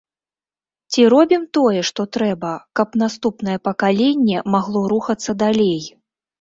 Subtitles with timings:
[0.93, 5.81] Ці робім тое, што трэба, каб наступнае пакаленне магло рухацца далей?